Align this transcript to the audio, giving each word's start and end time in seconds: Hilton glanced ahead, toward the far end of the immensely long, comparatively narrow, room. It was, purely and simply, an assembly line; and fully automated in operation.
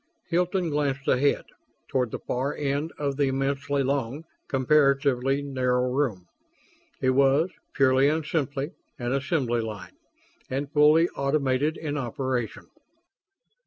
Hilton 0.29 0.71
glanced 0.71 1.07
ahead, 1.07 1.45
toward 1.87 2.09
the 2.09 2.17
far 2.17 2.55
end 2.55 2.91
of 2.97 3.17
the 3.17 3.27
immensely 3.27 3.83
long, 3.83 4.25
comparatively 4.47 5.43
narrow, 5.43 5.91
room. 5.93 6.25
It 7.01 7.11
was, 7.11 7.51
purely 7.73 8.09
and 8.09 8.25
simply, 8.25 8.71
an 8.97 9.13
assembly 9.13 9.61
line; 9.61 9.93
and 10.49 10.71
fully 10.71 11.07
automated 11.09 11.77
in 11.77 11.97
operation. 11.99 12.65